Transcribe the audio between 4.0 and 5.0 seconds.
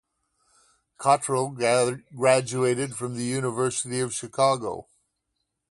Chicago.